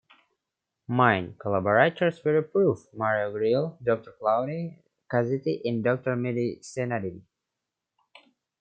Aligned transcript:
Main 0.87 1.35
collaborators 1.37 2.23
were 2.25 2.41
prof. 2.41 2.87
Mario 2.91 3.31
Gerla, 3.37 3.77
Doctor 3.83 4.15
Claudio 4.17 4.73
Casetti 5.07 5.61
and 5.63 5.83
Doctor 5.83 6.15
Medy 6.15 6.57
Senadidi. 6.59 7.21